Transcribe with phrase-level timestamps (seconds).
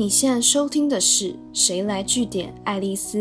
[0.00, 3.18] 你现在收听的是《谁来据点爱丽丝》，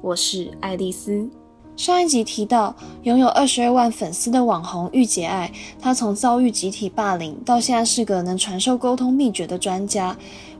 [0.00, 1.28] 我是爱丽丝。
[1.76, 10.16] 上一集提到，拥有二十二万粉丝的网红御姐爱，她从遭遇集体霸凌，到现在是个能传授沟通秘诀的专家，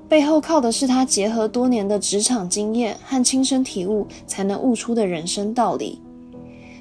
[0.06, 5.98] 背后靠的是她结合多年的职场经验和亲身体悟，才能悟出的人生道理。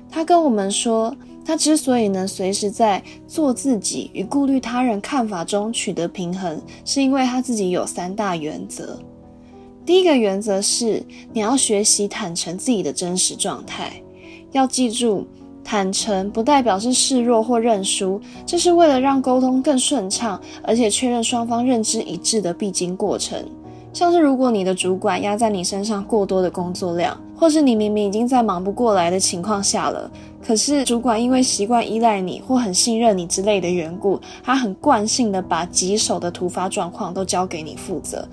[0.10, 1.16] 她跟我们说。
[1.46, 8.98] 他之所以能随时在做自己与顾虑他人看法中取得平衡，是因为他自己有三大原则。
[9.86, 11.04] 第一个原则是，
[11.34, 13.92] 你要学习坦诚自己的真实状态。
[14.54, 15.28] 要记住，
[15.62, 23.44] 坦诚不代表是示弱或认输，这是为了让沟通更顺畅，而且确认双方认知一致的必经过程。
[23.92, 30.10] 像是如果你的主管压在你身上过多的工作量，或是你明明已经在忙不过来的情况下了，
[30.46, 38.28] 可是主管因为习惯依赖你或很信任你之类的缘故，他很惯性的把棘手的突发状况都交给你负责。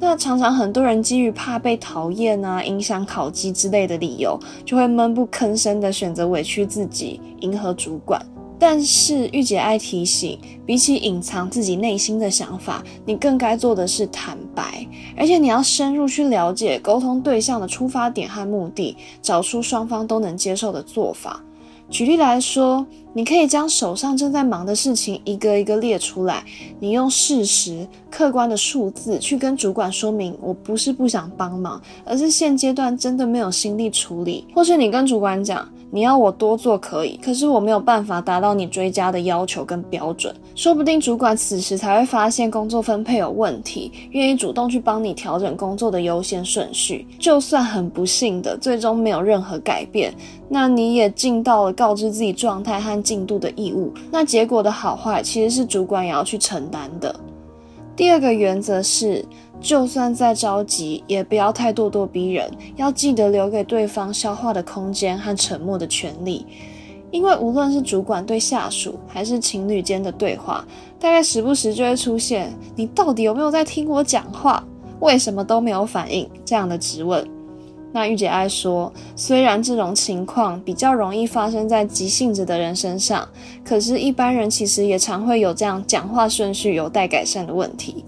[0.00, 8.20] 那常常很多人基于怕被讨厌啊、影响考绩之类的理由，就会闷不吭声的选择委屈自己，迎合主管。
[8.58, 14.86] 但是御姐爱提醒，比起隐藏自己内心的想法，你更该做的是坦白，
[15.16, 21.40] 而且你要深入去了解沟通对象的出发点和目的，找出双方都能接受的做法。
[21.92, 26.42] 举例来说，你可以将手上正在忙的事情一个一个列出来，
[26.80, 35.68] 你用事实、客观的数字去跟主管说明，我不是不想帮忙，而是现阶段真的没有心力处理，或是你跟主管讲。
[35.94, 40.34] 你要我多做可以，可是我没有办法达到你追加的要求跟标准。
[40.54, 47.06] 说不定主管此时才会发现工作分配有问题，愿意主动去帮你调整工作的优先顺序。
[47.18, 50.14] 就算很不幸的最终没有任何改变，
[50.48, 53.92] 那你也尽到了告知自己状态和进度的义务。
[54.10, 57.14] 那结果的好坏其实是主管也要去承担的。
[57.96, 59.24] 第二个原则是。
[59.60, 66.44] 就算再着急，也不要太咄咄逼人，要记得留给对方消化的空间和沉默的权利。
[67.12, 70.66] 因为无论是主管对下属，还是情侣间的对话，
[70.98, 74.64] 大概时不时就会出现“你到底有没有在听我讲话？
[74.98, 77.24] 为什么都没有反应？”这样的质问。
[77.92, 83.28] 那御姐爱说，虽然这种情况比较容易发生在急性子的人身上，
[83.62, 88.04] 可是，一般人其实也常会有这样讲话顺序有待改善的问题。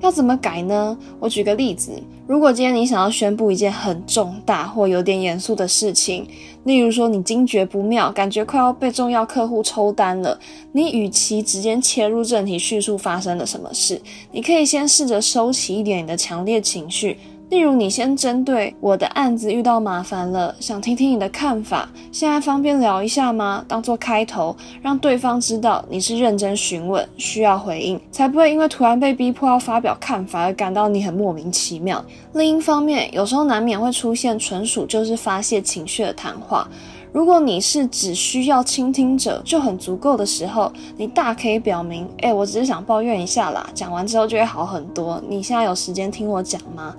[0.00, 0.96] 要怎么改呢？
[1.18, 1.90] 我举个例子，
[2.26, 6.28] 如果今天你想要宣布一件很重大或有点严肃的事情，
[6.64, 10.38] 例如说你惊觉不妙，感觉快要被重要客户抽单了，
[10.72, 14.00] 你与其直接切入正题叙述发生了什么事，
[14.30, 17.16] 你可以先试着收起一点你的强烈情绪。
[17.48, 23.64] 例如，你先针对我的案子遇到麻烦了，想听听你的看法，现在方便聊一下吗？
[23.68, 32.04] 当做开头，让对方知道你是认真询问，需要回应，才不会因为突然被逼迫要发表看法而感到你很莫名其妙。
[32.32, 36.66] 另一方面，有时候难免会出现纯属就是发泄情绪的谈话，
[37.12, 45.22] 如果你是只需要倾听者就很足够的时候，你大可以表明，哎，我只是想抱怨一下啦，讲完之后就会好很多。
[45.28, 46.92] 你现在有时间听我讲吗？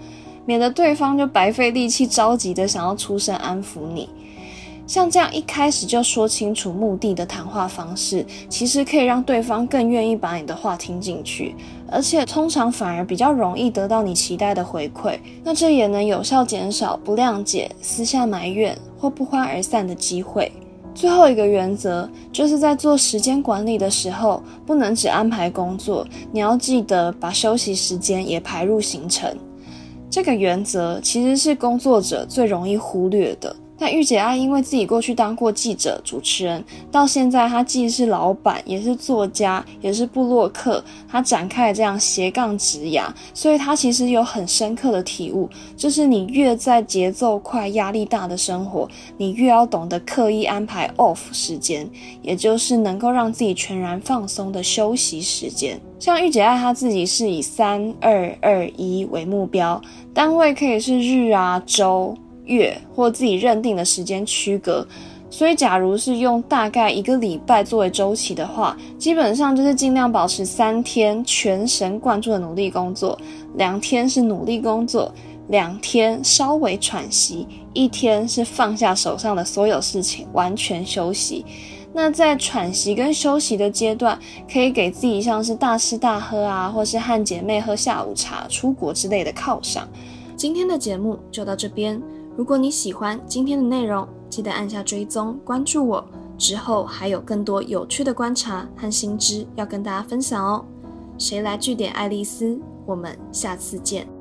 [0.48, 4.10] 免得对方就白费力气，着急的想要出声安抚你。
[4.88, 11.54] 像这样一开始就说清楚目的的谈话方式，其实可以让对方更愿意把你的话听进去，
[11.92, 15.20] 而且通常反而比较容易得到你期待的回馈。
[15.44, 20.50] 那这也能有效减少不谅解、私下埋怨或不欢而散的机会。
[20.96, 29.30] 最后一个原则就是在做时间管理的时候，不能只安排工作，你要记得把休息时间也排入行程。
[30.10, 33.56] 这个原则其实是工作者最容易忽略的。
[33.80, 43.04] 但御姐爱因为自己过去当过记者、主持人，到现在她既是老板，也是作家，也是布洛克，她展开了这样斜杠职涯，
[43.36, 51.88] 所以她其实有很深刻的体悟，就是你越在节奏快、压力大的生活，你越要懂得刻意安排 off 时间，
[52.24, 55.80] 也就是能够让自己全然放松的休息时间。
[56.00, 59.82] 像御姐爱她自己是以三二二一为目标，
[60.14, 62.16] 单位可以是日啊、周。
[62.50, 64.88] 月或自己认定的时间区隔，
[65.30, 73.20] 所以假如是用大概一个礼拜作为周期的话，基本上就是尽量保持三天全神贯注的努力工作，
[73.56, 75.14] 两天是努力工作，
[75.48, 81.46] 两天稍微喘息，一天是放下手上的所有事情，完全休息。
[81.94, 84.20] 那在喘息跟休息的阶段，
[84.52, 89.88] 可以给自己像是大吃大喝啊，或是和姐妹喝下午茶、出国之类的犒赏。
[90.36, 92.00] 今天的节目就到这边。
[92.36, 96.06] 如果你喜欢今天的内容，记得按下追踪关注我，
[96.38, 100.64] 之后还有更多有趣的观察和新知要跟大家分享哦。
[101.18, 102.60] 谁来据点爱丽丝？
[102.86, 104.17] 我们下次见。